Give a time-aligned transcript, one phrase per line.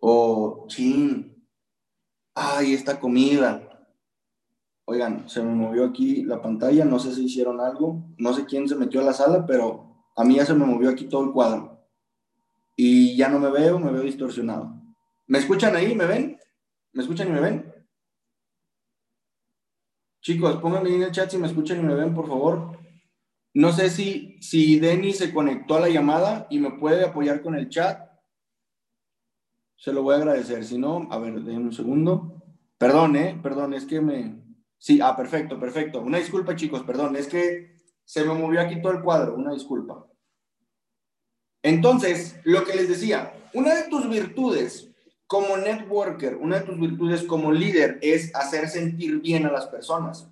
[0.00, 1.46] O, chin,
[2.34, 3.86] ay, esta comida.
[4.86, 8.68] Oigan, se me movió aquí la pantalla, no sé si hicieron algo, no sé quién
[8.68, 11.32] se metió a la sala, pero a mí ya se me movió aquí todo el
[11.32, 11.86] cuadro.
[12.76, 14.74] Y ya no me veo, me veo distorsionado.
[15.26, 15.94] ¿Me escuchan ahí?
[15.94, 16.40] ¿Me ven?
[16.92, 17.72] ¿Me escuchan y me ven?
[20.22, 22.78] Chicos, pónganme en el chat si me escuchan y me ven, por favor.
[23.54, 27.54] No sé si, si Denny se conectó a la llamada y me puede apoyar con
[27.54, 28.09] el chat.
[29.80, 30.64] Se lo voy a agradecer.
[30.64, 32.42] Si no, a ver, déjenme un segundo.
[32.78, 33.40] Perdón, ¿eh?
[33.42, 34.40] Perdón, es que me...
[34.78, 36.00] Sí, ah, perfecto, perfecto.
[36.00, 37.16] Una disculpa, chicos, perdón.
[37.16, 39.34] Es que se me movió aquí todo el cuadro.
[39.34, 40.06] Una disculpa.
[41.62, 44.90] Entonces, lo que les decía, una de tus virtudes
[45.26, 50.28] como networker, una de tus virtudes como líder es hacer sentir bien a las personas.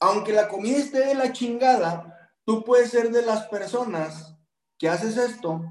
[0.00, 4.32] Aunque la comida esté de la chingada, Tú puedes ser de las personas
[4.78, 5.64] que haces esto.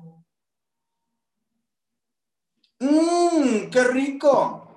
[3.72, 4.68] ¡Qué rico!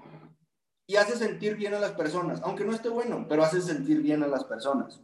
[0.87, 4.23] Y hace sentir bien a las personas, aunque no esté bueno, pero hace sentir bien
[4.23, 5.01] a las personas.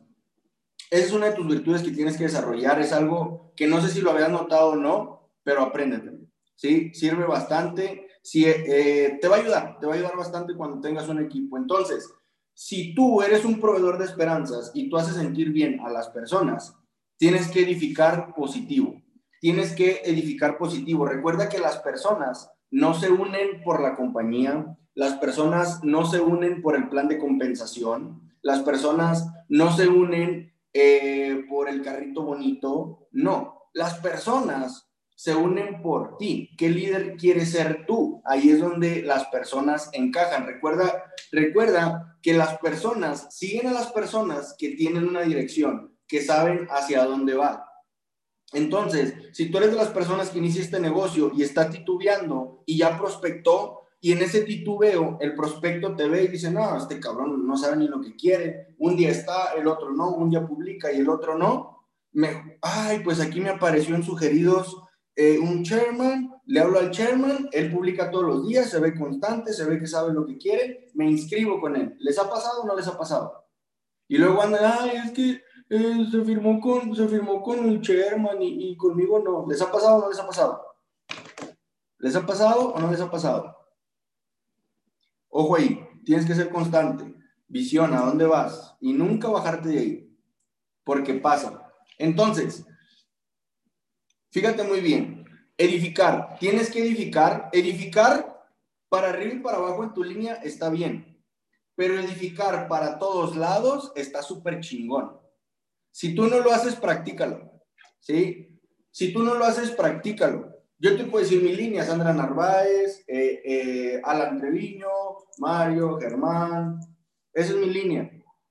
[0.91, 2.81] Esa es una de tus virtudes que tienes que desarrollar.
[2.81, 6.13] Es algo que no sé si lo habías notado o no, pero apréndete.
[6.55, 6.93] ¿Sí?
[6.95, 8.09] Sirve bastante.
[8.23, 11.59] Sí, eh, te va a ayudar, te va a ayudar bastante cuando tengas un equipo.
[11.59, 12.11] Entonces,
[12.55, 16.75] si tú eres un proveedor de esperanzas y tú haces sentir bien a las personas,
[17.17, 19.01] Tienes que edificar positivo.
[19.41, 21.07] Tienes que edificar positivo.
[21.07, 26.61] Recuerda que las personas no se unen por la compañía, las personas no se unen
[26.61, 33.07] por el plan de compensación, las personas no se unen eh, por el carrito bonito,
[33.13, 36.51] no, las personas se unen por ti.
[36.59, 38.21] ¿Qué líder quieres ser tú?
[38.25, 40.45] Ahí es donde las personas encajan.
[40.45, 46.67] Recuerda, recuerda que las personas siguen a las personas que tienen una dirección que saben
[46.71, 47.69] hacia dónde va.
[48.55, 52.79] Entonces, si tú eres de las personas que inicia este negocio y está titubeando y
[52.79, 57.47] ya prospectó, y en ese titubeo el prospecto te ve y dice, no, este cabrón
[57.47, 60.93] no sabe ni lo que quiere, un día está, el otro no, un día publica
[60.93, 61.75] y el otro no,
[62.63, 64.77] ay, pues aquí me apareció en sugeridos
[65.17, 69.53] eh, un chairman, le hablo al chairman, él publica todos los días, se ve constante,
[69.53, 71.97] se ve que sabe lo que quiere, me inscribo con él.
[72.01, 73.47] ¿Les ha pasado o no les ha pasado?
[74.09, 78.37] Y luego anda, ay, es que eh, se, firmó con, se firmó con el chairman
[78.41, 79.47] y, conmigo no.
[79.49, 80.63] ¿Les ha pasado o no les ha pasado?
[81.99, 83.57] ¿Les ha pasado o no les ha pasado?
[85.29, 87.15] Ojo ahí, tienes que ser constante.
[87.49, 88.77] Visión, ¿a dónde vas?
[88.81, 90.19] Y nunca bajarte de ahí.
[90.85, 91.73] Porque pasa.
[91.99, 92.67] Entonces,
[94.31, 95.25] fíjate muy bien.
[95.57, 96.37] Edificar.
[96.39, 97.49] Tienes que edificar.
[97.53, 98.49] Edificar
[98.89, 101.23] para arriba y para abajo en tu línea está bien.
[101.75, 105.24] Pero edificar para todos lados está súper chingón.
[105.95, 107.53] Si tú no lo haces, practícalo.
[108.01, 108.59] ¿Sí?
[108.91, 110.51] Si tú no lo haces, practícalo.
[110.77, 114.89] Yo te puedo decir mi línea, Sandra Narváez, eh, eh, Alan Treviño,
[115.39, 116.81] Mario, Germán.
[117.33, 118.11] Esa es mi línea.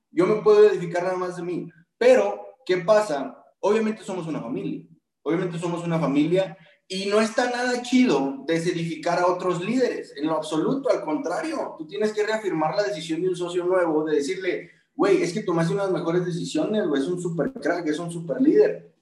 [0.09, 1.69] Yo me puedo edificar nada más de mí.
[1.97, 3.37] Pero, ¿qué pasa?
[3.59, 4.87] Obviamente somos una familia.
[5.21, 10.15] Obviamente somos una familia y no está nada chido desedificar a otros líderes.
[10.15, 11.75] En lo absoluto, al contrario.
[11.77, 15.43] Tú tienes que reafirmar la decisión de un socio nuevo, de decirle, güey, es que
[15.43, 18.93] tomaste unas mejores decisiones, güey, es un super crack, es un super líder.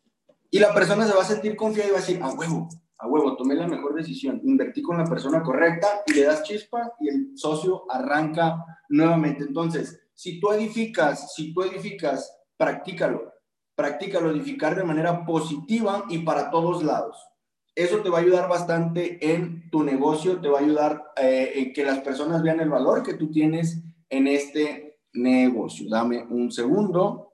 [0.50, 3.08] Y la persona se va a sentir confiada y va a decir, a huevo, a
[3.08, 7.10] huevo, tomé la mejor decisión, invertí con la persona correcta y le das chispa y
[7.10, 9.44] el socio arranca nuevamente.
[9.44, 13.34] Entonces, si tú edificas, si tú edificas, practícalo,
[13.76, 17.18] practícalo, edificar de manera positiva y para todos lados.
[17.74, 21.74] Eso te va a ayudar bastante en tu negocio, te va a ayudar eh, en
[21.74, 25.90] que las personas vean el valor que tú tienes en este negocio.
[25.90, 27.34] Dame un segundo,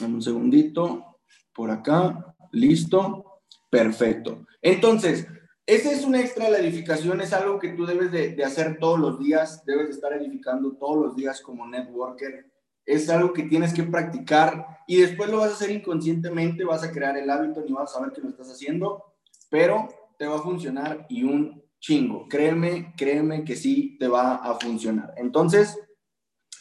[0.00, 1.20] un segundito,
[1.54, 4.46] por acá, listo, perfecto.
[4.62, 5.26] Entonces,
[5.66, 9.18] ese es un extra la edificación, es algo que tú debes de, hacer todos los
[9.18, 12.50] días, debes de estar edificando todos los días como networker.
[12.86, 16.90] Es algo que tienes que practicar y después lo vas a hacer inconscientemente, vas a
[16.90, 19.04] crear el hábito, ni vas a saber que lo estás haciendo,
[19.50, 19.88] pero
[20.18, 22.26] te va a funcionar y un chingo.
[22.28, 25.12] Créeme, créeme que sí te va a funcionar.
[25.18, 25.78] Entonces,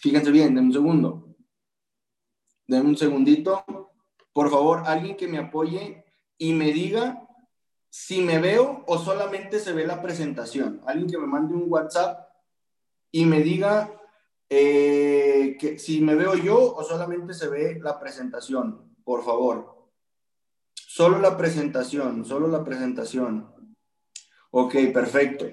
[0.01, 1.35] Fíjense bien, denme un segundo.
[2.67, 3.63] Denme un segundito.
[4.33, 6.05] Por favor, alguien que me apoye
[6.37, 7.27] y me diga
[7.89, 10.81] si me veo o solamente se ve la presentación.
[10.85, 12.27] Alguien que me mande un WhatsApp
[13.11, 13.91] y me diga
[14.49, 18.95] eh, que si me veo yo o solamente se ve la presentación.
[19.03, 19.89] Por favor.
[20.75, 23.75] Solo la presentación, solo la presentación.
[24.51, 25.45] Ok, perfecto.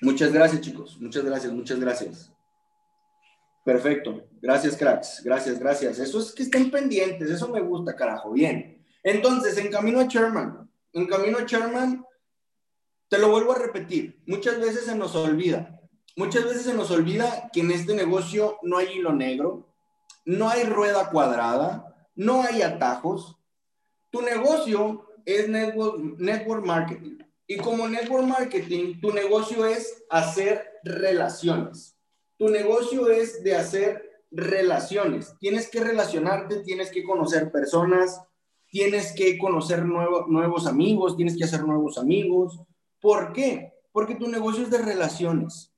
[0.00, 1.00] Muchas gracias, chicos.
[1.00, 2.32] Muchas gracias, muchas gracias.
[3.64, 4.28] Perfecto.
[4.40, 5.22] Gracias, cracks.
[5.24, 5.98] Gracias, gracias.
[5.98, 7.30] Eso es que estén pendientes.
[7.30, 8.32] Eso me gusta, carajo.
[8.32, 8.84] Bien.
[9.02, 10.70] Entonces, en camino a Sherman.
[10.92, 12.04] En camino a Sherman,
[13.12, 15.78] te lo vuelvo a repetir, muchas veces se nos olvida,
[16.16, 19.74] muchas veces se nos olvida que en este negocio no hay hilo negro,
[20.24, 23.36] no hay rueda cuadrada, no hay atajos.
[24.08, 27.18] Tu negocio es network, network marketing.
[27.46, 31.91] Y como network marketing, tu negocio es hacer relaciones.
[32.42, 35.32] Tu negocio es de hacer relaciones.
[35.38, 38.20] Tienes que relacionarte, tienes que conocer personas,
[38.66, 42.58] tienes que conocer nuevos amigos, tienes que hacer nuevos amigos,
[43.00, 43.74] ¿Por qué?
[43.92, 45.72] Porque tu negocio es de relaciones.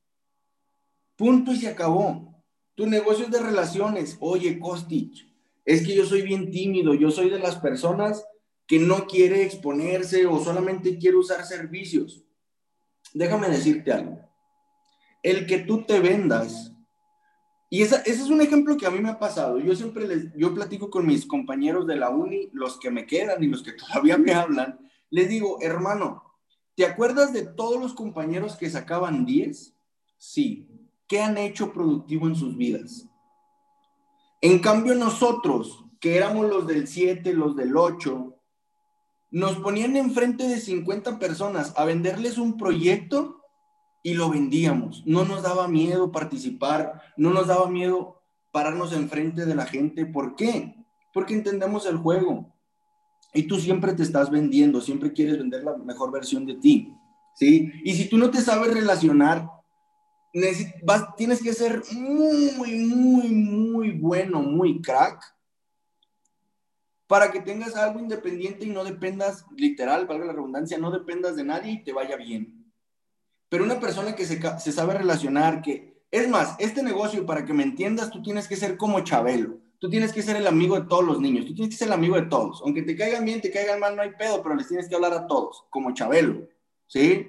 [1.16, 2.34] Punto y se acabó.
[2.75, 4.16] Tu negocio es de relaciones.
[4.20, 5.31] Oye, Kostich,
[5.66, 8.26] es que yo soy bien tímido, yo soy de las personas
[8.66, 12.25] que no quiere exponerse o solamente quiere usar servicios.
[13.12, 14.33] Déjame decirte algo.
[15.25, 16.73] El que tú te vendas,
[17.69, 19.59] y ese es un ejemplo que a mí me ha pasado.
[19.59, 23.43] Yo siempre les, yo platico con mis compañeros de la uni, los que me quedan
[23.43, 24.79] y los que todavía me hablan,
[25.11, 26.25] les digo, hermano,
[26.76, 29.75] ¿Te acuerdas de todos los compañeros que sacaban 10?
[30.19, 30.69] Sí.
[31.06, 33.06] ¿Qué han hecho productivo en sus vidas?
[34.41, 38.35] En cambio nosotros, que éramos los del 7, los del 8,
[39.31, 43.44] nos ponían enfrente de 50 personas a venderles un proyecto
[44.04, 45.02] y lo vendíamos.
[45.06, 48.22] No nos daba miedo participar, no nos daba miedo
[48.52, 50.04] pararnos enfrente de la gente.
[50.04, 50.76] ¿Por qué?
[51.12, 52.54] Porque entendemos el juego.
[53.32, 56.94] Y tú siempre te estás vendiendo, siempre quieres vender la mejor versión de ti,
[57.34, 57.72] ¿sí?
[57.82, 59.50] Y si tú no te sabes relacionar,
[60.84, 65.20] vas, tienes que ser muy, muy, muy bueno, muy crack,
[67.06, 71.44] para que tengas algo independiente y no dependas, literal, valga la redundancia, no dependas de
[71.44, 72.63] nadie y te vaya bien.
[73.54, 77.52] Pero una persona que se, se sabe relacionar, que, es más, este negocio, para que
[77.52, 79.60] me entiendas, tú tienes que ser como Chabelo.
[79.78, 81.94] Tú tienes que ser el amigo de todos los niños, tú tienes que ser el
[81.94, 82.60] amigo de todos.
[82.64, 85.12] Aunque te caigan bien, te caigan mal, no hay pedo, pero les tienes que hablar
[85.12, 86.48] a todos, como Chabelo,
[86.88, 87.28] ¿sí?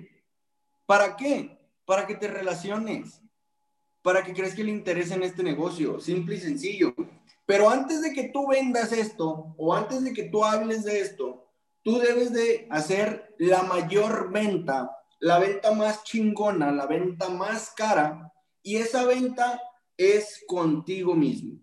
[0.88, 1.60] ¿Para qué?
[1.86, 3.22] Para que te relaciones,
[4.02, 6.96] para que crees que le interese en este negocio, simple y sencillo.
[7.46, 11.52] Pero antes de que tú vendas esto o antes de que tú hables de esto,
[11.84, 14.90] tú debes de hacer la mayor venta,
[15.26, 18.32] la venta más chingona, la venta más cara,
[18.62, 19.60] y esa venta
[19.98, 21.60] es contigo mismo.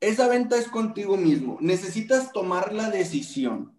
[0.00, 1.58] Esa venta es contigo mismo.
[1.60, 3.78] Necesitas tomar la decisión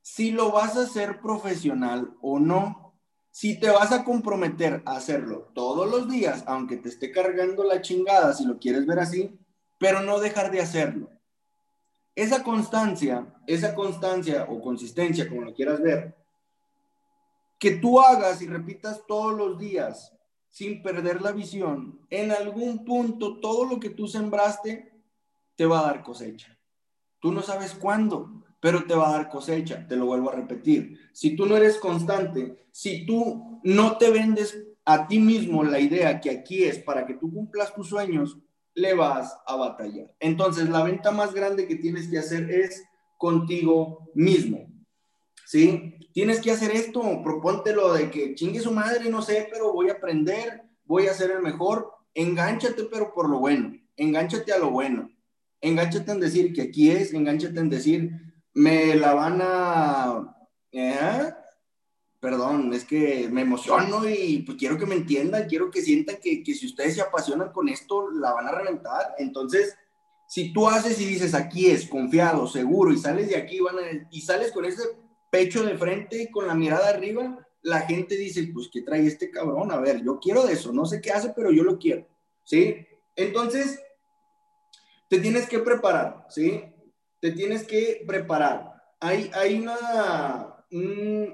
[0.00, 2.98] si lo vas a hacer profesional o no.
[3.30, 7.82] Si te vas a comprometer a hacerlo todos los días, aunque te esté cargando la
[7.82, 9.38] chingada, si lo quieres ver así,
[9.78, 11.10] pero no dejar de hacerlo.
[12.14, 16.21] Esa constancia, esa constancia o consistencia, como lo quieras ver,
[17.62, 20.12] que tú hagas y repitas todos los días
[20.48, 24.92] sin perder la visión, en algún punto todo lo que tú sembraste
[25.54, 26.58] te va a dar cosecha.
[27.20, 29.86] Tú no sabes cuándo, pero te va a dar cosecha.
[29.86, 30.98] Te lo vuelvo a repetir.
[31.12, 36.20] Si tú no eres constante, si tú no te vendes a ti mismo la idea
[36.20, 38.38] que aquí es para que tú cumplas tus sueños,
[38.74, 40.12] le vas a batallar.
[40.18, 42.82] Entonces, la venta más grande que tienes que hacer es
[43.18, 44.71] contigo mismo.
[45.52, 45.98] ¿Sí?
[46.12, 49.94] Tienes que hacer esto, propóntelo de que chingue su madre, no sé, pero voy a
[49.94, 51.92] aprender, voy a ser el mejor.
[52.14, 53.74] Engánchate, pero por lo bueno.
[53.96, 55.10] Engánchate a lo bueno
[55.62, 58.10] engánchate en decir que aquí es, engánchate en decir,
[58.52, 60.36] me la van a...
[60.72, 61.32] ¿eh?
[62.20, 66.42] Perdón, es que me emociono y pues quiero que me entiendan, quiero que sientan que,
[66.42, 69.14] que si ustedes se apasionan con esto, la van a reventar.
[69.18, 69.76] Entonces,
[70.28, 73.74] si tú haces y dices, aquí es, confiado, seguro, y sales de aquí van
[74.10, 74.82] y sales con ese
[75.32, 79.30] pecho de frente y con la mirada arriba, la gente dice, pues, ¿qué trae este
[79.30, 79.72] cabrón?
[79.72, 82.06] A ver, yo quiero de eso, no sé qué hace, pero yo lo quiero,
[82.44, 82.86] ¿sí?
[83.16, 83.80] Entonces,
[85.08, 86.62] te tienes que preparar, ¿sí?
[87.18, 88.74] Te tienes que preparar.
[89.00, 90.54] Hay, hay una,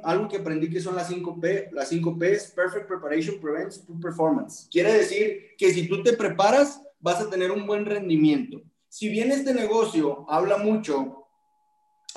[0.05, 4.69] algo que aprendí que son las 5P, las 5 P's, Perfect Preparation Prevents Performance.
[4.71, 8.62] Quiere decir que si tú te preparas, vas a tener un buen rendimiento.
[8.88, 11.27] Si bien este negocio habla mucho,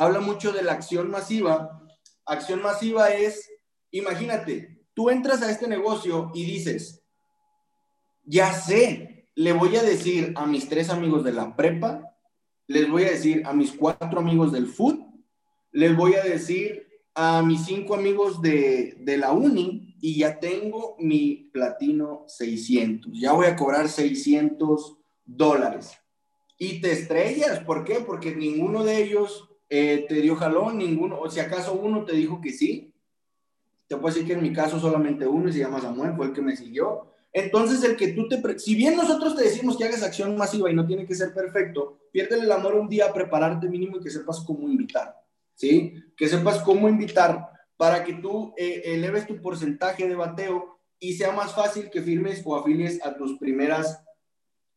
[0.02, 1.80] habla mucho de la acción masiva,
[2.26, 3.48] acción masiva es,
[3.92, 7.04] imagínate, tú entras a este negocio y dices,
[8.24, 12.18] ya sé, le voy a decir a mis tres amigos de la prepa,
[12.66, 15.06] les voy a decir a mis cuatro amigos del food,
[15.72, 20.96] les voy a decir a mis cinco amigos de, de la uni y ya tengo
[20.98, 23.12] mi platino 600.
[23.14, 25.96] Ya voy a cobrar 600 dólares.
[26.58, 28.00] Y te estrellas, ¿por qué?
[28.00, 32.42] Porque ninguno de ellos eh, te dio jalón, ninguno, o si acaso uno te dijo
[32.42, 32.94] que sí.
[33.88, 36.34] Te puedo decir que en mi caso solamente uno y se llama Samuel, fue el
[36.34, 37.14] que me siguió.
[37.32, 38.60] Entonces, el que tú te...
[38.60, 42.00] Si bien nosotros te decimos que hagas acción masiva y no tiene que ser perfecto,
[42.12, 45.16] piérdele el amor un día a prepararte mínimo y que sepas cómo invitar,
[45.56, 45.94] ¿sí?
[46.18, 51.32] Que sepas cómo invitar para que tú eh, eleves tu porcentaje de bateo y sea
[51.32, 54.04] más fácil que firmes o afilies a tus primeras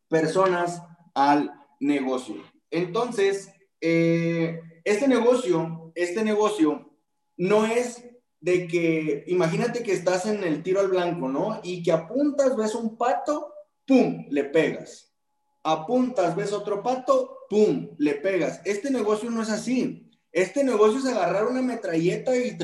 [0.09, 0.81] personas
[1.15, 2.37] al negocio.
[2.71, 6.91] Entonces, eh, este negocio, este negocio
[7.37, 8.05] no es
[8.41, 11.61] de que, imagínate que estás en el tiro al blanco, ¿no?
[11.63, 13.55] Y que apuntas, ves un pato,
[13.87, 15.15] ¡pum!, le pegas.
[15.63, 18.61] Apuntas, ves otro pato, ¡pum!, le pegas.
[18.67, 20.11] Este negocio no es así.
[20.31, 22.59] Este negocio es agarrar una metralleta y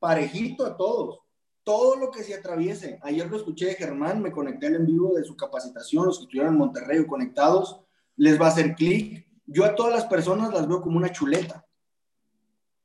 [0.00, 1.20] parejito a todos.
[1.62, 2.98] Todo lo que se atraviese.
[3.02, 6.24] Ayer lo escuché de Germán, me conecté al en vivo de su capacitación, los que
[6.24, 7.82] estuvieron en Monterrey conectados,
[8.16, 9.27] les va a hacer clic.
[9.50, 11.66] Yo a todas las personas las veo como una chuleta.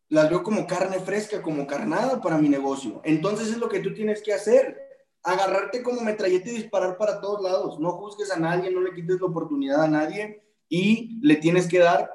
[0.08, 3.01] Las veo como carne fresca, como carnada para mi negocio.
[3.03, 4.79] Entonces es lo que tú tienes que hacer.
[5.24, 7.79] Agarrarte como metralleta y disparar para todos lados.
[7.82, 11.79] No juzgues a nadie, no le quites la oportunidad a nadie y le tienes que
[11.79, 12.10] dar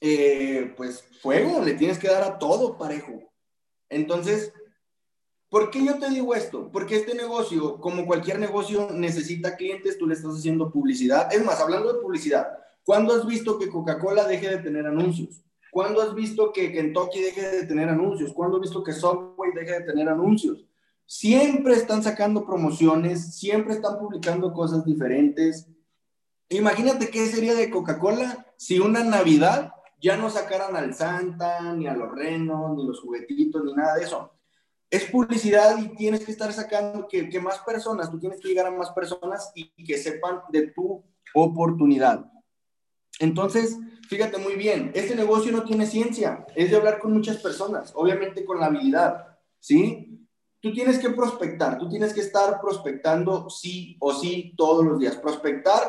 [0.00, 3.30] eh, pues fuego, le tienes que dar a todo parejo.
[3.88, 4.52] Entonces,
[5.48, 6.72] ¿por qué yo te digo esto?
[6.72, 11.32] Porque este negocio, como cualquier negocio, necesita clientes, tú le estás haciendo publicidad.
[11.32, 12.48] Es más, hablando de publicidad,
[12.90, 15.44] ¿cuándo has visto que Coca-Cola deje de tener anuncios?
[15.70, 18.32] ¿Cuándo has visto que Kentucky deje de tener anuncios?
[18.32, 20.66] ¿Cuándo has visto que Subway deje de tener anuncios?
[21.06, 25.68] Siempre están sacando promociones, siempre están publicando cosas diferentes.
[26.48, 31.94] Imagínate qué sería de Coca-Cola si una Navidad ya no sacaran al Santa, ni a
[31.94, 34.32] los renos, ni los juguetitos, ni nada de eso.
[34.90, 38.66] Es publicidad y tienes que estar sacando que, que más personas, tú tienes que llegar
[38.66, 42.28] a más personas y que sepan de tu oportunidad.
[43.20, 47.92] Entonces, fíjate muy bien, este negocio no tiene ciencia, es de hablar con muchas personas,
[47.94, 50.26] obviamente con la habilidad, ¿sí?
[50.60, 55.16] Tú tienes que prospectar, tú tienes que estar prospectando sí o sí todos los días.
[55.16, 55.80] Prospectar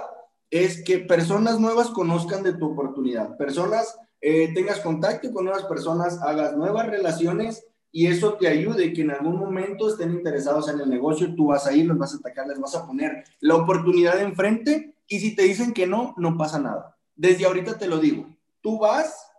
[0.50, 6.22] es que personas nuevas conozcan de tu oportunidad, personas, eh, tengas contacto con nuevas personas,
[6.22, 10.90] hagas nuevas relaciones y eso te ayude que en algún momento estén interesados en el
[10.90, 14.22] negocio, tú vas a ir, los vas a atacar, les vas a poner la oportunidad
[14.22, 16.98] enfrente y si te dicen que no, no pasa nada.
[17.16, 18.28] Desde ahorita te lo digo,
[18.62, 19.32] tú vas,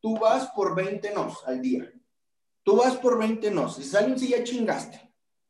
[0.00, 1.92] tú vas por 20 nos al día.
[2.62, 3.76] Tú vas por 20 nos.
[3.76, 5.00] Si salen, si ya chingaste.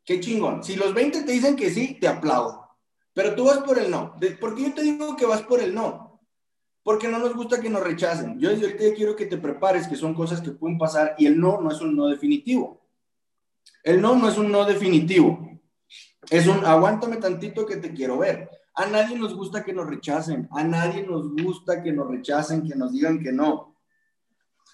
[0.04, 0.62] Qué chingón.
[0.62, 2.66] Si los 20 te dicen que sí, te aplaudo.
[3.12, 4.14] Pero tú vas por el no.
[4.38, 6.20] ¿Por qué yo te digo que vas por el no?
[6.82, 8.38] Porque no nos gusta que nos rechacen.
[8.38, 11.60] Yo desde quiero que te prepares, que son cosas que pueden pasar y el no
[11.60, 12.86] no es un no definitivo.
[13.82, 15.58] El no no es un no definitivo.
[16.30, 18.50] Es un aguántame tantito que te quiero ver.
[18.76, 20.48] A nadie nos gusta que nos rechacen.
[20.52, 23.74] A nadie nos gusta que nos rechacen, que nos digan que no.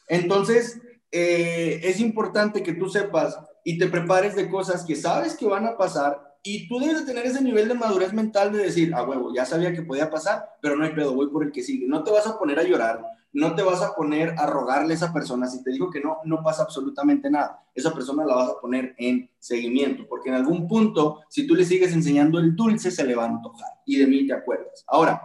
[0.08, 0.80] Entonces,
[1.10, 5.66] eh, es importante que tú sepas y te prepares de cosas que sabes que van
[5.66, 9.04] a pasar y tú debes de tener ese nivel de madurez mental de decir, a
[9.04, 11.86] huevo, ya sabía que podía pasar, pero no hay pedo, voy por el que sigue.
[11.86, 14.96] No te vas a poner a llorar, no te vas a poner a rogarle a
[14.96, 15.46] esa persona.
[15.46, 17.64] Si te digo que no, no pasa absolutamente nada.
[17.74, 21.64] Esa persona la vas a poner en seguimiento, porque en algún punto, si tú le
[21.64, 23.70] sigues enseñando el dulce, se le va a antojar.
[23.86, 24.84] Y de mí te acuerdas.
[24.88, 25.22] Ahora,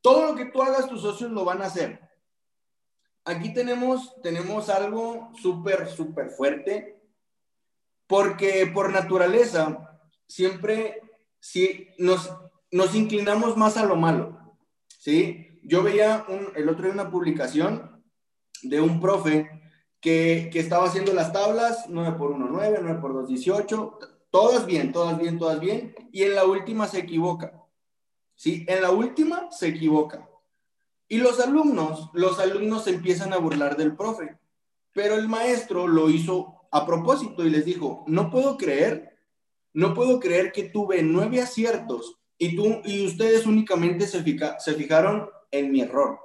[0.00, 2.00] todo lo que tú hagas, tus socios lo van a hacer.
[3.24, 7.00] Aquí tenemos, tenemos algo súper, súper fuerte,
[8.08, 9.87] porque por naturaleza,
[10.28, 11.02] siempre
[11.40, 12.32] si nos,
[12.70, 14.56] nos inclinamos más a lo malo,
[14.86, 15.60] ¿sí?
[15.62, 18.02] Yo veía el otro día una publicación
[18.62, 19.50] de un profe
[20.00, 23.98] que, que, estaba haciendo las tablas 9 por 1, 9, 9 por 2, 18,
[24.30, 27.52] todas bien, todas bien, todas bien, y en la última se equivoca,
[28.34, 28.64] ¿sí?
[28.68, 30.28] En la última se equivoca.
[31.08, 34.38] Y los alumnos, los alumnos se empiezan a burlar del profe,
[34.92, 39.17] pero el maestro lo hizo a propósito y les dijo, no puedo creer
[39.78, 44.24] no puedo creer que tuve nueve aciertos y, tú, y ustedes únicamente se,
[44.58, 46.18] se fijaron en mi error.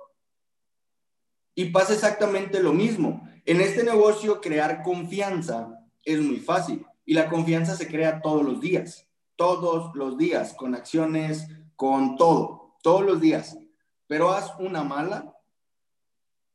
[1.53, 3.29] Y pasa exactamente lo mismo.
[3.45, 5.69] En este negocio, crear confianza
[6.03, 10.74] es muy fácil y la confianza se crea todos los días, todos los días, con
[10.74, 13.55] acciones, con todo, todos los días.
[14.07, 15.31] Pero haz una mala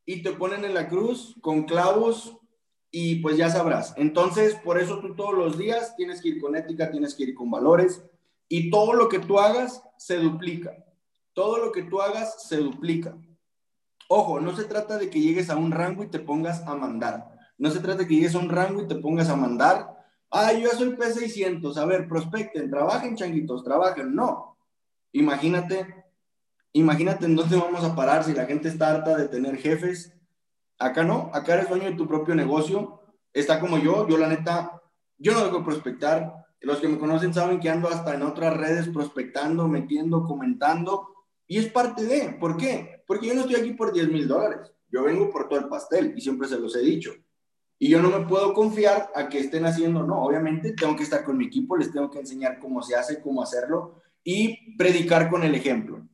[0.05, 2.37] y te ponen en la cruz con clavos
[2.90, 3.95] y pues ya sabrás.
[3.97, 7.35] Entonces, por eso tú todos los días tienes que ir con ética, tienes que ir
[7.35, 8.02] con valores
[8.49, 10.85] y todo lo que tú hagas se duplica.
[11.35, 13.16] Todo lo que tú hagas se duplica.
[14.09, 17.30] Ojo, no se trata de que llegues a un rango y te pongas a mandar.
[17.59, 19.99] No se trata de que llegues a un rango y te pongas a mandar.
[20.30, 21.76] Ah, yo soy P600.
[21.76, 24.14] A ver, prospecten, trabajen, changuitos, trabajen.
[24.14, 24.57] No.
[25.12, 26.07] Imagínate,
[26.73, 30.18] imagínate en dónde vamos a parar si la gente está harta de tener jefes
[30.79, 33.01] Acá no, acá eres dueño de tu propio negocio.
[33.33, 34.81] Está como yo, yo la neta,
[35.17, 36.47] yo no dejo prospectar.
[36.61, 41.09] Los que me conocen saben que ando hasta en otras redes prospectando, metiendo, comentando.
[41.47, 43.03] Y es parte de, ¿por qué?
[43.07, 44.73] Porque yo no estoy aquí por 10 mil dólares.
[44.91, 47.13] Yo vengo por todo el pastel y siempre se los he dicho.
[47.79, 51.25] Y yo no me puedo confiar a que estén haciendo, no, obviamente tengo que estar
[51.25, 55.45] con mi equipo, les tengo que enseñar cómo se hace, cómo hacerlo y predicar con
[55.45, 56.07] el ejemplo.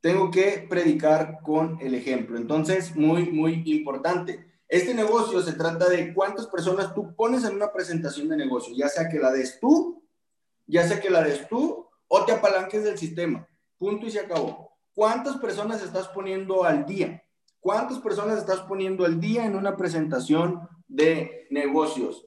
[0.00, 2.36] Tengo que predicar con el ejemplo.
[2.36, 4.48] Entonces, muy, muy importante.
[4.68, 8.88] Este negocio se trata de cuántas personas tú pones en una presentación de negocio, ya
[8.88, 10.04] sea que la des tú,
[10.66, 13.48] ya sea que la des tú o te apalanques del sistema.
[13.78, 14.76] Punto y se acabó.
[14.94, 17.22] ¿Cuántas personas estás poniendo al día?
[17.60, 22.26] ¿Cuántas personas estás poniendo al día en una presentación de negocios?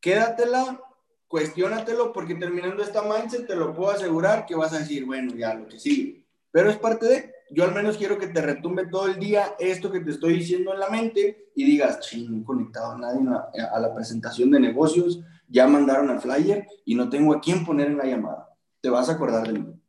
[0.00, 0.80] Quédatela,
[1.26, 5.54] cuestiónatelo, porque terminando esta mindset te lo puedo asegurar que vas a decir, bueno, ya
[5.54, 6.21] lo que sigue.
[6.52, 9.90] Pero es parte de, yo al menos quiero que te retumbe todo el día esto
[9.90, 13.26] que te estoy diciendo en la mente y digas, ching, no he conectado a nadie
[13.72, 17.88] a la presentación de negocios, ya mandaron al flyer y no tengo a quién poner
[17.88, 18.48] en la llamada.
[18.80, 19.82] Te vas a acordar de mí.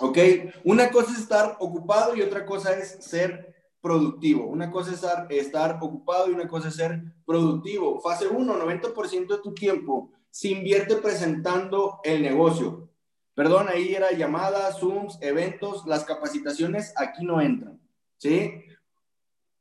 [0.00, 0.18] ¿Ok?
[0.64, 4.46] Una cosa es estar ocupado y otra cosa es ser productivo.
[4.46, 5.04] Una cosa es
[5.38, 8.00] estar, ocupado y una cosa es ser productivo.
[8.00, 12.88] Fase 1, 90% de tu tiempo se invierte presentando el negocio.
[13.34, 17.80] Perdón, ahí era llamadas, Zooms, eventos, las capacitaciones aquí no entran.
[18.16, 18.52] ¿Sí?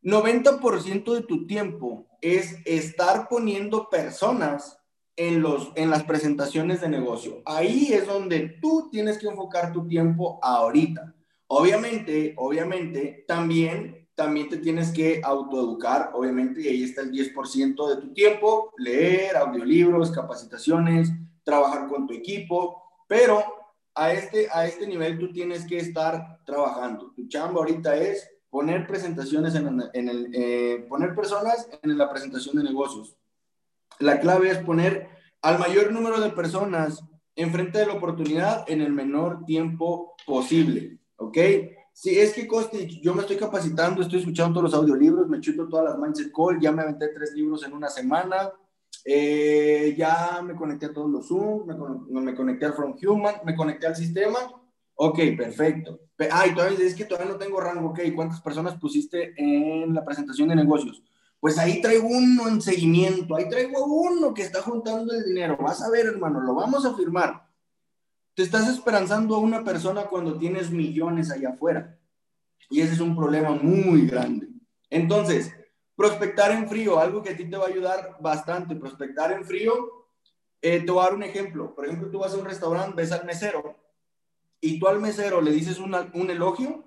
[0.04, 4.80] 90% de tu tiempo es estar poniendo personas
[5.16, 7.42] en, los, en las presentaciones de negocio.
[7.46, 11.14] Ahí es donde tú tienes que enfocar tu tiempo ahorita.
[11.48, 18.02] Obviamente, obviamente, también, también te tienes que autoeducar, obviamente, y ahí está el 10% de
[18.02, 21.12] tu tiempo, leer audiolibros, capacitaciones,
[21.44, 23.63] trabajar con tu equipo, pero
[23.96, 27.12] a este, a este nivel tú tienes que estar trabajando.
[27.16, 32.56] Tu chamba ahorita es poner presentaciones en, en el, eh, poner personas en la presentación
[32.56, 33.18] de negocios
[34.00, 35.08] la clave es poner
[35.42, 37.04] al mayor número de personas
[37.36, 41.38] enfrente de la oportunidad en el menor tiempo posible, ¿ok?
[41.94, 45.68] Si es que, Costi, yo me estoy capacitando, estoy escuchando todos los audiolibros, me chuto
[45.68, 48.52] todas las Mindset Call, ya me aventé tres libros en una semana,
[49.06, 53.56] eh, ya me conecté a todos los Zoom, me, me, conecté al From Human, me
[53.56, 54.40] conecté al sistema.
[54.96, 56.00] Ok, perfecto.
[56.32, 57.90] Ay, todavía es que todavía no tengo rango.
[57.90, 61.04] Ok, ¿cuántas personas pusiste en la presentación de negocios?
[61.44, 65.58] pues ahí traigo uno en seguimiento, ahí traigo uno que está juntando el dinero.
[65.60, 67.50] Vas a ver, hermano, lo vamos a firmar.
[68.34, 72.00] Te estás esperanzando a una persona cuando tienes millones allá afuera.
[72.70, 74.48] Y ese es un problema muy grande.
[74.90, 75.54] Entonces,
[75.96, 78.76] prospectar en frío, algo que a ti te va a ayudar bastante.
[78.76, 80.08] Prospectar en frío,
[80.62, 81.74] eh, te voy a dar un ejemplo.
[81.76, 83.78] Por ejemplo, tú vas a un restaurante, ves al mesero
[84.60, 86.84] y tú al mesero le dices un elogio,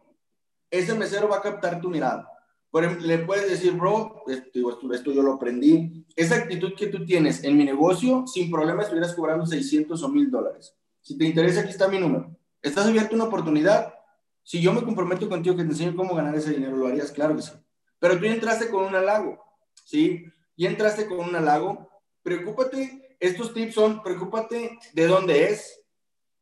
[0.70, 2.36] ese mesero va a captar tu mirada
[2.76, 6.04] por le puedes decir, bro, esto, esto, yo lo aprendí.
[6.14, 10.30] Esa actitud que tú tienes en mi negocio, sin problema estuvieras cobrando 600 o 1000
[10.30, 10.74] dólares.
[11.00, 12.36] Si te interesa, aquí está mi número.
[12.60, 13.94] ¿Estás abierto a una oportunidad?
[14.42, 17.12] Si yo me comprometo contigo que te enseño cómo ganar ese dinero, ¿lo harías?
[17.12, 17.52] Claro que sí.
[17.98, 19.42] Pero tú entraste con un halago,
[19.84, 20.26] ¿sí?
[20.56, 21.88] Y entraste con un halago.
[22.22, 25.80] Preocúpate, estos tips son, preocúpate de dónde es,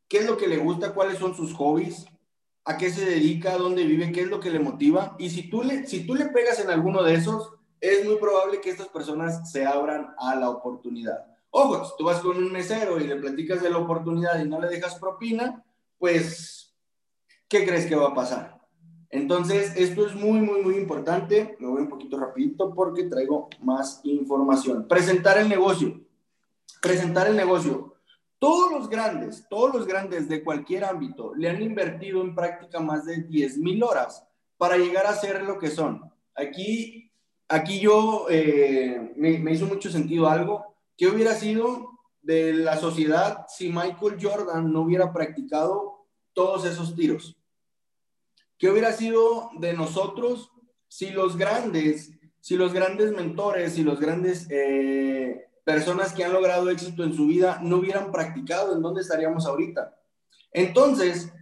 [0.07, 2.05] qué es lo que le gusta, cuáles son sus hobbies,
[2.65, 5.15] a qué se dedica, dónde vive, qué es lo que le motiva.
[5.19, 8.61] Y si tú le, si tú le pegas en alguno de esos, es muy probable
[8.61, 11.25] que estas personas se abran a la oportunidad.
[11.51, 14.59] Ojo, si tú vas con un mesero y le platicas de la oportunidad y no
[14.59, 15.63] le dejas propina,
[15.97, 16.75] pues,
[17.47, 18.54] ¿qué crees que va a pasar?
[19.09, 21.55] Entonces, esto es muy, muy, muy importante.
[21.59, 24.87] Me voy un poquito rapidito porque traigo más información.
[24.87, 26.01] Presentar el negocio.
[26.81, 27.95] Presentar el negocio.
[28.39, 33.05] Todos los grandes, todos los grandes de cualquier ámbito le han invertido en práctica más
[33.05, 36.11] de 10 mil horas para llegar a ser lo que son.
[36.35, 37.09] Aquí,
[37.47, 40.75] aquí yo eh, me, me hizo mucho sentido algo.
[40.97, 41.91] ¿Qué hubiera sido
[42.21, 47.37] de la sociedad si Michael Jordan no hubiera practicado todos esos tiros?
[48.57, 50.51] ¿Qué hubiera sido de nosotros
[50.87, 56.69] si los grandes, si los grandes mentores, si los grandes eh, personas que han logrado
[56.69, 59.97] éxito en su vida no hubieran practicado, ¿en dónde estaríamos ahorita?
[60.53, 61.33] Entonces,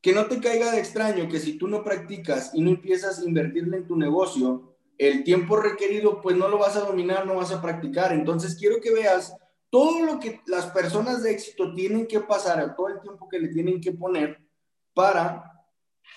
[0.00, 3.24] que no te caiga de extraño que si tú no practicas y no empiezas a
[3.24, 7.52] invertirle en tu negocio, el tiempo requerido, pues no lo vas a dominar, no vas
[7.52, 8.12] a practicar.
[8.12, 9.34] Entonces, quiero que veas
[9.70, 13.48] todo lo que las personas de éxito tienen que pasar, todo el tiempo que le
[13.48, 14.40] tienen que poner
[14.92, 15.51] para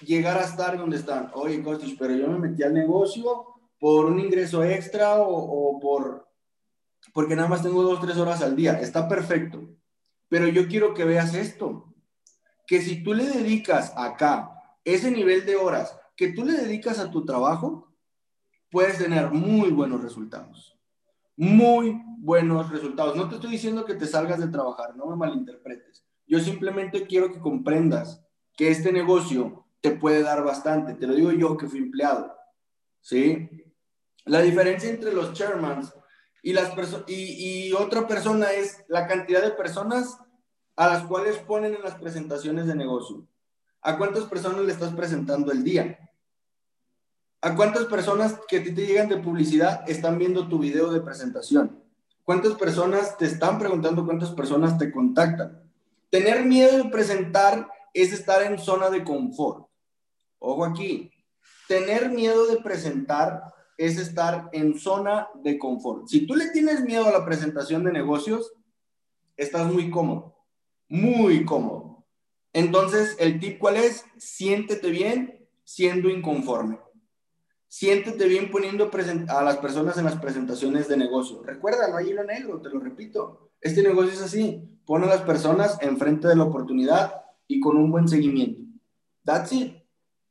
[0.02, 1.32] llegar a estar donde están.
[1.34, 3.48] Oye, Costis, pero yo me metí al negocio
[3.80, 6.26] por un ingreso extra o, o por
[7.14, 8.80] porque nada más tengo dos, tres horas al día.
[8.80, 9.70] Está perfecto.
[10.28, 11.94] Pero yo quiero que veas esto,
[12.68, 14.52] que si tú le dedicas acá
[14.84, 17.94] ese nivel de horas que tú le dedicas a tu trabajo,
[18.72, 20.78] puedes tener muy buenos resultados.
[21.38, 23.16] Muy buenos resultados.
[23.16, 26.06] No te estoy diciendo que te salgas de trabajar, no me malinterpretes.
[26.26, 30.96] Yo simplemente quiero que comprendas que este negocio te puede dar bastante.
[30.96, 32.36] Te lo digo yo que fui empleado.
[33.02, 33.48] ¿Sí?
[34.26, 35.94] La diferencia entre los chairmans
[36.42, 36.74] Y, las
[37.06, 40.18] y, y otra persona es la cantidad de personas
[40.76, 43.28] a las cuales ponen en las presentaciones de negocio.
[43.82, 46.00] ¿A cuántas personas le estás presentando el día?
[47.42, 51.02] ¿A cuántas personas que a ti te llegan de publicidad están viendo tu video de
[51.02, 51.84] presentación?
[52.24, 55.62] ¿Cuántas personas te están preguntando cuántas personas te contactan?
[56.10, 59.66] Tener miedo de presentar es estar en zona de confort.
[60.46, 61.12] Ojo aquí,
[61.68, 63.42] tener miedo de presentar
[63.78, 66.08] es estar en zona de confort.
[66.08, 68.54] Si tú le tienes miedo a la presentación de negocios,
[69.38, 70.38] estás muy cómodo,
[70.88, 72.06] muy cómodo.
[72.54, 74.06] Entonces, el tip cuál es?
[74.18, 76.80] Siéntete bien siendo inconforme.
[77.68, 78.92] Siéntete bien poniendo
[79.28, 81.42] a las personas en las presentaciones de negocio.
[81.42, 83.50] Recuerda, no hay hilo negro, te lo repito.
[83.60, 84.62] Este negocio es así.
[84.86, 88.62] Pon a las personas enfrente de la oportunidad y con un buen seguimiento.
[89.24, 89.85] That's it.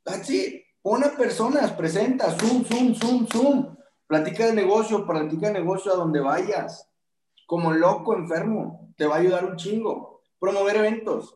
[0.05, 0.63] That's it.
[0.81, 3.75] Pon personas, presenta, zoom, zoom, zoom, zoom.
[4.07, 6.87] Platica de negocio, platica de negocio a donde vayas.
[7.47, 8.93] Como loco, enfermo.
[8.95, 10.21] Te va a ayudar un chingo.
[10.39, 11.35] Promover eventos.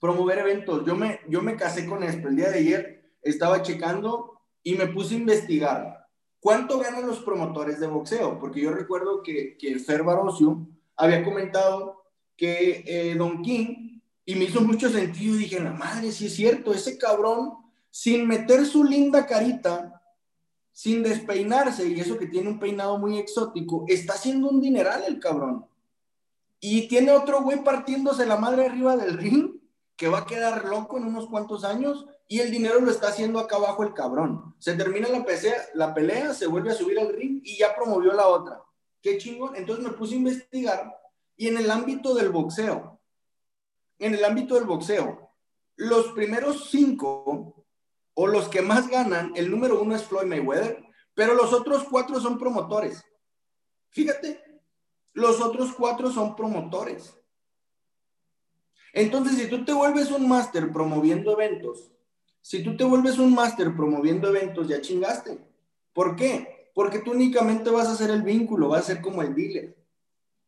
[0.00, 0.84] Promover eventos.
[0.84, 2.26] Yo me, yo me casé con esto.
[2.26, 6.08] El día de ayer estaba checando y me puse a investigar.
[6.40, 8.38] ¿Cuánto ganan los promotores de boxeo?
[8.40, 12.02] Porque yo recuerdo que, que Fer Barocio había comentado
[12.36, 16.74] que eh, Don King, y me hizo mucho sentido, dije, la madre, si es cierto,
[16.74, 17.65] ese cabrón
[17.96, 20.02] sin meter su linda carita,
[20.70, 25.18] sin despeinarse, y eso que tiene un peinado muy exótico, está haciendo un dineral el
[25.18, 25.64] cabrón.
[26.60, 29.62] Y tiene otro güey partiéndose la madre arriba del ring,
[29.96, 33.38] que va a quedar loco en unos cuantos años, y el dinero lo está haciendo
[33.38, 34.54] acá abajo el cabrón.
[34.58, 38.12] Se termina la, pelea, la pelea, se vuelve a subir al ring y ya promovió
[38.12, 38.60] la otra.
[39.00, 39.56] Qué chingón.
[39.56, 40.94] Entonces me puse a investigar
[41.34, 43.00] y en el ámbito del boxeo,
[43.98, 45.30] en el ámbito del boxeo,
[45.76, 47.55] los primeros cinco
[48.18, 50.82] o los que más ganan, el número uno es Floyd Mayweather,
[51.14, 53.04] pero los otros cuatro son promotores.
[53.90, 54.42] Fíjate,
[55.12, 57.14] los otros cuatro son promotores.
[58.94, 61.92] Entonces, si tú te vuelves un máster promoviendo eventos,
[62.40, 65.38] si tú te vuelves un máster promoviendo eventos, ya chingaste.
[65.92, 66.70] ¿Por qué?
[66.74, 69.76] Porque tú únicamente vas a ser el vínculo, vas a ser como el dealer.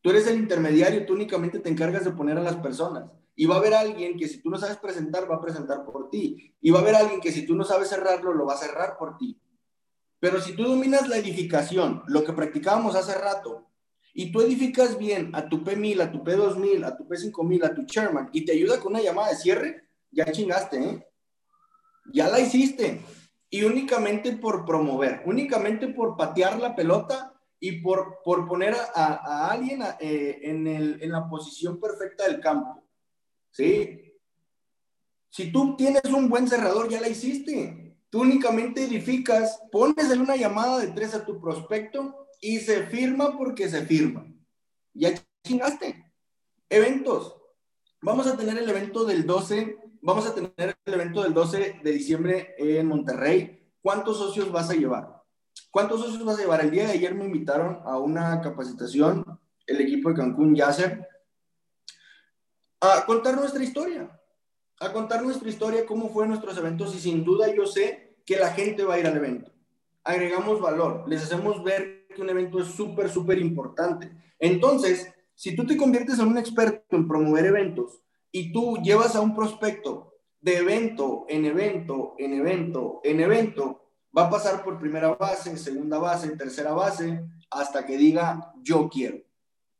[0.00, 3.10] Tú eres el intermediario, tú únicamente te encargas de poner a las personas.
[3.40, 6.10] Y va a haber alguien que si tú no sabes presentar, va a presentar por
[6.10, 6.52] ti.
[6.60, 8.98] Y va a haber alguien que si tú no sabes cerrarlo, lo va a cerrar
[8.98, 9.40] por ti.
[10.18, 13.68] Pero si tú dominas la edificación, lo que practicábamos hace rato,
[14.12, 17.86] y tú edificas bien a tu P1000, a tu P2000, a tu P5000, a tu
[17.86, 21.06] chairman, y te ayuda con una llamada de cierre, ya chingaste, ¿eh?
[22.12, 23.02] Ya la hiciste.
[23.48, 29.84] Y únicamente por promover, únicamente por patear la pelota y por, por poner a, alguien
[30.00, 32.87] eh, en, el, en la posición perfecta del campo.
[33.50, 34.08] ¿Sí?
[35.30, 37.96] Si tú tienes un buen cerrador, ya la hiciste.
[38.10, 43.36] Tú únicamente edificas, pones en una llamada de tres a tu prospecto y se firma
[43.36, 44.26] porque se firma.
[44.94, 45.12] Ya
[45.44, 46.12] chingaste.
[46.70, 47.36] Eventos.
[48.00, 51.92] Vamos a tener el evento del 12, vamos a tener el evento del 12 de
[51.92, 53.72] diciembre en Monterrey.
[53.82, 55.22] ¿Cuántos socios vas a llevar?
[55.70, 56.60] ¿Cuántos socios vas a llevar?
[56.60, 59.24] El día de ayer me invitaron a una capacitación,
[59.66, 61.06] el equipo de Cancún Yasser,
[62.80, 64.08] a contar nuestra historia,
[64.80, 68.50] a contar nuestra historia, cómo fue nuestros eventos y sin duda yo sé que la
[68.50, 69.50] gente va a ir al evento.
[70.04, 74.10] Agregamos valor, les hacemos ver que un evento es súper, súper importante.
[74.38, 79.20] Entonces, si tú te conviertes en un experto en promover eventos y tú llevas a
[79.20, 85.14] un prospecto de evento en evento, en evento, en evento, va a pasar por primera
[85.14, 89.27] base, segunda base, tercera base, hasta que diga yo quiero.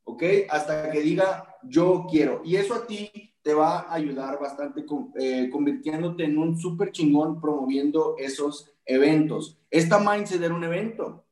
[0.09, 0.23] ¿Ok?
[0.49, 2.41] Hasta que diga yo quiero.
[2.43, 4.87] Y eso a ti te va a ayudar bastante
[5.21, 9.59] eh, convirtiéndote en un súper chingón promoviendo esos eventos.
[9.71, 11.27] Esta mindset era un evento.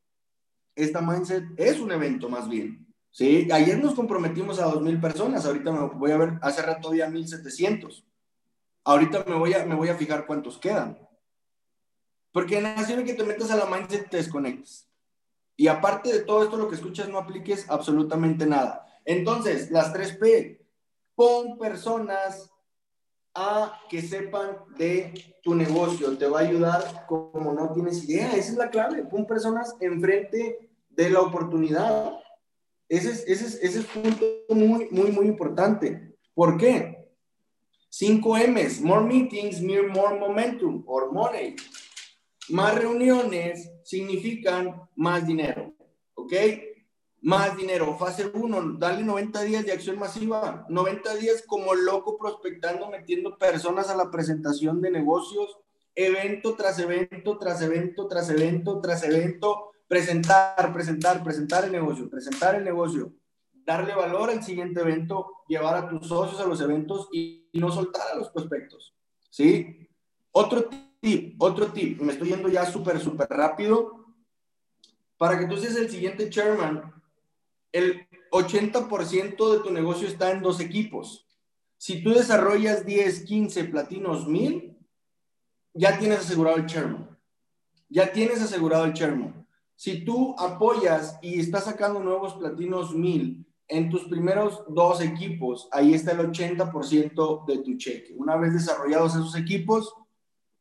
[0.75, 2.87] Esta mindset es un evento más bien.
[3.11, 3.49] ¿sí?
[3.51, 5.47] Ayer nos comprometimos a 2.000 personas.
[5.47, 8.05] Ahorita me voy a ver, hace rato había 1.700.
[8.85, 10.99] Ahorita me voy, a, me voy a fijar cuántos quedan.
[12.31, 14.86] Porque en la que te metas a la mindset te desconectas.
[15.57, 18.87] Y aparte de todo esto, lo que escuchas no apliques absolutamente nada.
[19.05, 20.59] Entonces, las 3P,
[21.15, 22.51] pon personas
[23.35, 28.53] a que sepan de tu negocio, te va a ayudar como no tienes idea, esa
[28.53, 32.19] es la clave, pon personas enfrente de la oportunidad.
[32.89, 36.17] Ese es, ese ese es un punto muy, muy, muy importante.
[36.35, 37.09] ¿Por qué?
[37.91, 41.57] 5 M's, more meetings, more momentum, or money.
[42.49, 45.75] Más reuniones significan más dinero,
[46.15, 46.33] ¿ok?
[47.27, 47.97] más dinero.
[47.99, 53.89] Fase 1, dale 90 días de acción masiva, 90 días como loco prospectando, metiendo personas
[53.91, 55.59] a la presentación de negocios,
[55.97, 62.55] evento tras evento, tras evento, tras evento, tras evento, presentar, presentar, presentar el negocio, presentar
[62.55, 63.13] el negocio,
[63.53, 68.09] darle valor al siguiente evento, llevar a tus socios a los eventos y, no soltar
[68.13, 68.95] a los prospectos.
[69.31, 69.89] ¿Sí?
[70.31, 70.69] Otro
[71.39, 74.05] otro tip, me estoy yendo ya súper, súper rápido.
[75.17, 76.93] Para que tú seas el siguiente chairman,
[77.73, 81.27] el 80% de tu negocio está en dos equipos.
[81.79, 84.77] Si tú desarrollas 10, 15 platinos 1000,
[85.75, 87.19] ya tienes asegurado el chairman.
[87.89, 89.47] Ya tienes asegurado el chairman.
[89.75, 95.93] Si tú apoyas y estás sacando nuevos platinos 1000 en tus primeros dos equipos, ahí
[95.93, 98.15] está el 80% de tu cheque.
[98.17, 99.93] Una vez desarrollados esos equipos,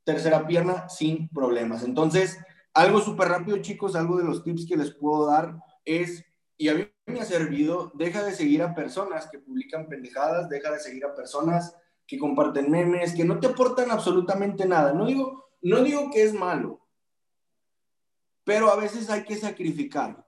[0.06, 1.84] tercera pierna sin problemas.
[1.84, 2.40] Entonces,
[2.74, 6.24] algo súper rápido, chicos, algo de los tips que les puedo dar es,
[6.58, 10.72] y a mí me ha servido, deja de seguir a personas que publican pendejadas, deja
[10.72, 11.76] de seguir a personas
[12.08, 14.94] que comparten memes, que no te aportan absolutamente nada.
[14.94, 16.80] No digo, no digo que es malo,
[18.46, 20.26] pero a veces hay que sacrificar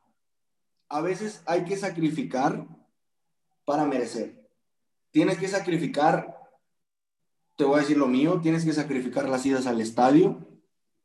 [0.89, 2.65] a veces hay que sacrificar
[3.65, 4.49] para merecer.
[5.11, 6.36] Tienes que sacrificar,
[7.57, 10.47] te voy a decir lo mío, tienes que sacrificar las idas al estadio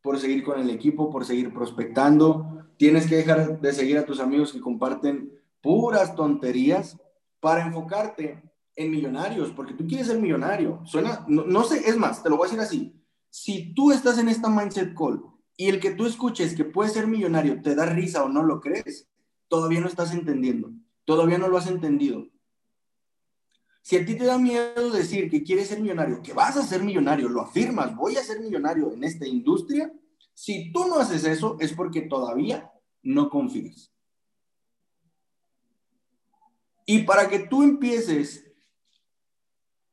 [0.02, 2.68] por seguir con el equipo, por seguir prospectando.
[2.76, 6.98] Tienes que dejar de seguir a tus amigos que comparten puras tonterías
[7.40, 8.42] para enfocarte
[8.76, 10.80] en millonarios, porque tú quieres ser millonario.
[10.84, 12.94] Suena, no, sé, es más, te lo voy a decir así.
[13.30, 15.22] Si tú estás en esta mindset call
[15.56, 18.60] y el que tú escuches que puede ser millonario te da risa o no lo
[18.60, 19.08] crees,
[19.48, 20.70] todavía no estás entendiendo,
[21.06, 22.26] todavía no lo has entendido.
[23.82, 26.82] Si a ti te da miedo decir que quieres ser millonario, que vas a ser
[26.82, 29.92] millonario, lo afirmas, voy a ser millonario en esta industria,
[30.34, 33.92] si tú no haces eso es porque todavía no confías.
[36.86, 38.44] Y para que tú empieces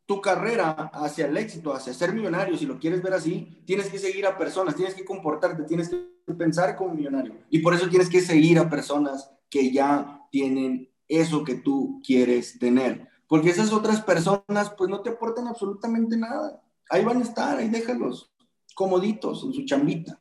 [0.06, 4.00] tu carrera hacia el éxito, hacia ser millonario, si lo quieres ver así, tienes que
[4.00, 7.36] seguir a personas, tienes que comportarte, tienes que pensar como millonario.
[7.50, 12.58] Y por eso tienes que seguir a personas que ya tienen eso que tú quieres
[12.60, 13.09] tener.
[13.30, 16.62] Porque esas otras personas pues no te aportan absolutamente nada.
[16.90, 18.34] Ahí van a estar, ahí déjalos,
[18.74, 20.20] comoditos en su chambita.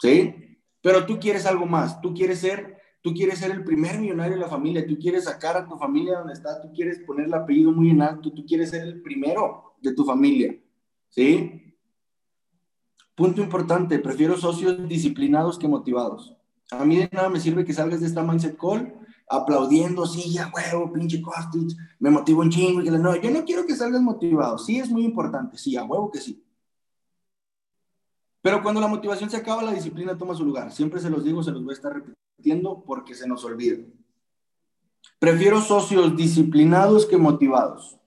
[0.00, 0.58] ¿Sí?
[0.82, 4.40] Pero tú quieres algo más, tú quieres ser, tú quieres ser el primer millonario de
[4.40, 7.70] la familia, tú quieres sacar a tu familia donde está, tú quieres poner el apellido
[7.70, 10.58] muy en alto, tú quieres ser el primero de tu familia.
[11.10, 11.76] ¿Sí?
[13.14, 16.36] Punto importante, prefiero socios disciplinados que motivados.
[16.72, 20.50] A mí de nada me sirve que salgas de esta mindset call aplaudiendo, sí, ya
[20.54, 22.80] huevo, pinche Costich, me motivo un chingo.
[22.80, 24.58] Y no, yo no quiero que salgas motivado.
[24.58, 26.42] Sí, es muy importante, sí, a huevo que sí.
[28.40, 30.70] Pero cuando la motivación se acaba, la disciplina toma su lugar.
[30.70, 33.78] Siempre se los digo, se los voy a estar repitiendo porque se nos olvida.
[35.18, 37.98] Prefiero socios disciplinados que motivados.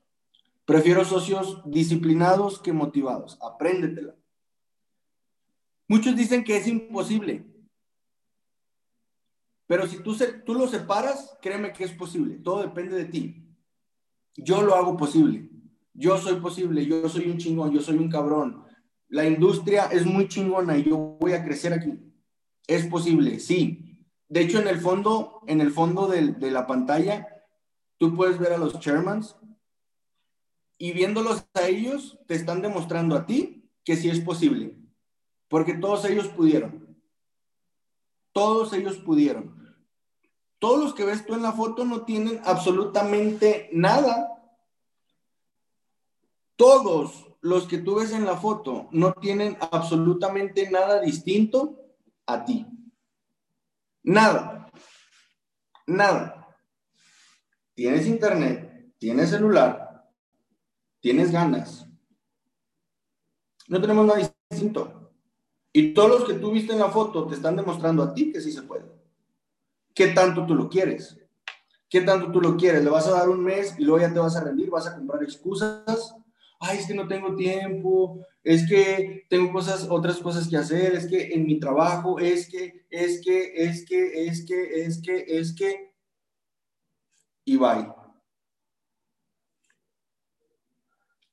[0.66, 3.38] Prefiero socios disciplinados que motivados.
[3.42, 4.16] Apréndetela.
[5.88, 7.46] Muchos dicen que es imposible.
[9.70, 12.40] Pero si tú, tú lo separas, créeme que es posible.
[12.40, 13.56] Todo depende de ti.
[14.36, 15.48] Yo lo hago posible.
[15.94, 16.84] Yo soy posible.
[16.88, 17.72] Yo soy un chingón.
[17.72, 18.64] Yo soy un cabrón.
[19.10, 21.94] La industria es muy chingona y yo voy a crecer aquí.
[22.66, 24.08] Es posible, sí.
[24.28, 27.28] De hecho, en el fondo, en el fondo de, de la pantalla,
[28.00, 29.36] tú puedes ver a los chairmans
[30.80, 34.80] y viéndolos a ellos, te están demostrando a ti que sí es posible.
[35.48, 36.98] Porque todos ellos pudieron.
[38.32, 39.59] Todos ellos pudieron.
[40.60, 44.28] Todos los que ves tú en la foto no tienen absolutamente nada.
[46.58, 51.80] Todos los que tú ves en la foto no tienen absolutamente nada distinto
[52.26, 52.68] a ti.
[54.04, 54.70] Nada.
[55.88, 56.58] Nada.
[57.74, 60.06] Tienes internet, tienes celular,
[61.00, 61.88] tienes ganas.
[63.70, 65.14] No tenemos nada distinto.
[65.72, 68.42] Y todos los que tú viste en la foto te están demostrando a ti que
[68.42, 68.99] sí se puede.
[70.00, 71.20] ¿Qué tanto tú lo quieres?
[71.90, 72.86] ¿Qué tanto tú lo quieres?
[72.86, 74.70] ¿Le vas a dar un mes y luego ya te vas a rendir?
[74.70, 76.16] ¿Vas a comprar excusas?
[76.58, 81.06] Ay, es que no tengo tiempo, es que tengo cosas, otras cosas que hacer, es
[81.06, 85.54] que en mi trabajo, es que, es que, es que, es que, es que, es
[85.54, 85.94] que,
[87.44, 87.92] y bye.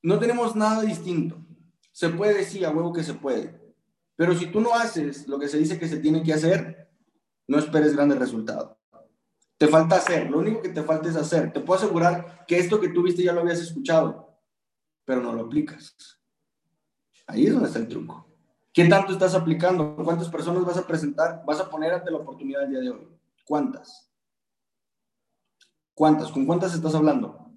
[0.03, 1.39] No tenemos nada distinto.
[1.93, 3.77] Se puede decir a huevo que se puede.
[4.17, 6.86] Pero si tú no haces lo que se dice que se tiene que hacer,
[7.47, 8.77] no esperes grandes resultados.
[9.59, 11.53] Te falta hacer, lo único que te falta es hacer.
[11.53, 14.39] Te puedo asegurar que esto que tú viste ya lo habías escuchado,
[15.05, 15.97] pero no lo aplicas.
[17.27, 18.27] Ahí es donde está el truco.
[18.73, 19.97] ¿Qué tanto estás aplicando?
[19.97, 21.43] ¿Cuántas personas vas a presentar?
[21.47, 23.09] ¿Vas a poner ante la oportunidad el día de hoy?
[23.47, 24.11] ¿Cuántas?
[25.95, 26.31] ¿Cuántas?
[26.31, 27.51] ¿Con cuántas estás hablando?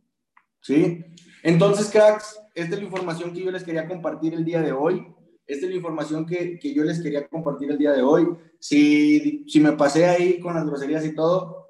[0.61, 1.03] ¿Sí?
[1.43, 5.13] Entonces, cracks, esta es la información que yo les quería compartir el día de hoy.
[5.49, 8.27] Esta es la información que, que yo les quería compartir el día de hoy.
[8.59, 11.69] Si, si me pasé ahí con las groserías y todo,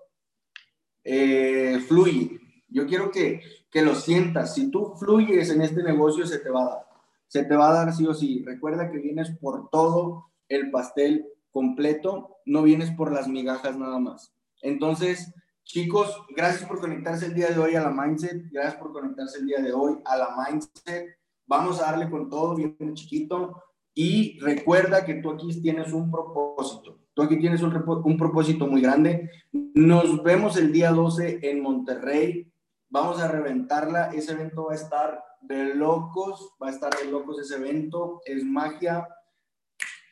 [1.01, 2.41] eh, fluye.
[2.67, 4.53] Yo quiero que, que lo sientas.
[4.53, 6.87] Si tú fluyes en este negocio, se te va a dar.
[7.27, 8.43] Se te va a dar sí o sí.
[8.45, 14.33] Recuerda que vienes por todo el pastel completo, no vienes por las migajas nada más.
[14.61, 18.51] Entonces, chicos, gracias por conectarse el día de hoy a la Mindset.
[18.51, 21.17] Gracias por conectarse el día de hoy a la Mindset.
[21.47, 23.63] Vamos a darle con todo, bien chiquito.
[24.01, 26.99] Y recuerda que tú aquí tienes un propósito.
[27.13, 29.29] Tú aquí tienes un, un propósito muy grande.
[29.51, 32.49] Nos vemos el día 12 en Monterrey.
[32.87, 34.11] Vamos a reventarla.
[34.13, 36.55] Ese evento va a estar de locos.
[36.63, 38.21] Va a estar de locos ese evento.
[38.23, 39.05] Es magia.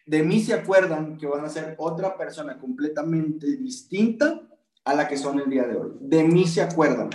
[0.06, 4.42] De mí se acuerdan que van a ser otra persona completamente distinta
[4.84, 5.92] a la que son el día de hoy.
[6.02, 7.10] De mí se acuerdan.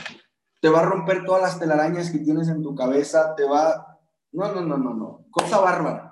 [0.62, 3.34] Te va a romper todas las telarañas que tienes en tu cabeza.
[3.34, 3.98] Te va...
[4.32, 5.26] No, no, no, no, no.
[5.30, 6.11] Cosa bárbara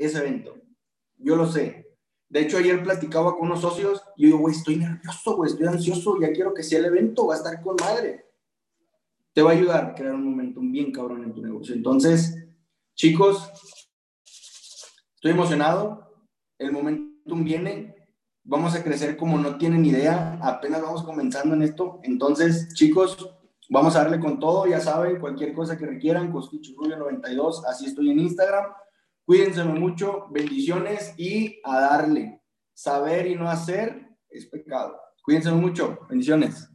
[0.00, 0.56] ese evento.
[1.18, 1.86] Yo lo sé.
[2.28, 6.20] De hecho, ayer platicaba con unos socios y yo güey, estoy nervioso, güey, estoy ansioso,
[6.20, 8.24] ya quiero que sea el evento, va a estar con madre.
[9.32, 11.74] Te va a ayudar a crear un momentum bien cabrón en tu negocio.
[11.74, 12.36] Entonces,
[12.94, 13.50] chicos,
[15.16, 16.24] estoy emocionado,
[16.58, 17.96] el momentum viene,
[18.44, 22.00] vamos a crecer como no tienen idea, apenas vamos comenzando en esto.
[22.04, 23.28] Entonces, chicos,
[23.68, 27.86] vamos a darle con todo, ya saben, cualquier cosa que requieran, Costicho Rubio 92, así
[27.86, 28.66] estoy en Instagram.
[29.30, 32.42] Cuídense mucho, bendiciones y a darle.
[32.74, 35.00] Saber y no hacer es pecado.
[35.22, 36.68] Cuídense mucho, bendiciones.